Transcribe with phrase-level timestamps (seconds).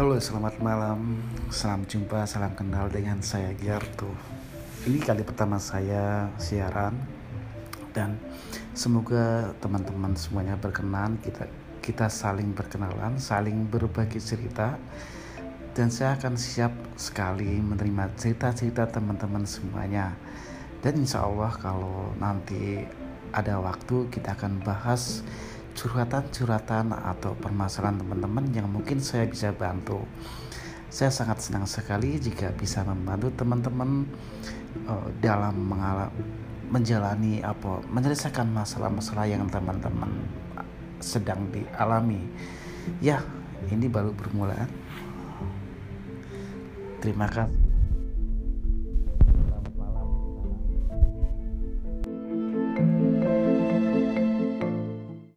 [0.00, 1.20] Halo, selamat malam.
[1.52, 4.08] Salam jumpa, salam kenal dengan saya Giarto.
[4.88, 6.96] Ini kali pertama saya siaran
[7.92, 8.16] dan
[8.72, 11.44] semoga teman-teman semuanya berkenan kita
[11.84, 14.80] kita saling berkenalan, saling berbagi cerita
[15.76, 20.16] dan saya akan siap sekali menerima cerita-cerita teman-teman semuanya.
[20.80, 22.88] Dan insya Allah kalau nanti
[23.36, 25.20] ada waktu kita akan bahas
[25.80, 30.04] curhatan-curhatan atau permasalahan teman-teman yang mungkin saya bisa bantu.
[30.92, 34.04] Saya sangat senang sekali jika bisa membantu teman-teman
[34.84, 36.12] uh, dalam mengalami
[36.70, 40.12] menjalani apa menyelesaikan masalah-masalah yang teman-teman
[41.02, 42.22] sedang dialami.
[43.02, 43.24] Ya,
[43.72, 44.70] ini baru permulaan.
[47.00, 47.69] Terima kasih.